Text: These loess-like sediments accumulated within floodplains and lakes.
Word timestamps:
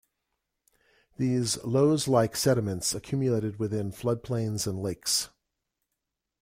These 1.17 1.63
loess-like 1.63 2.35
sediments 2.35 2.95
accumulated 2.95 3.59
within 3.59 3.91
floodplains 3.91 4.65
and 4.65 4.81
lakes. 4.81 5.29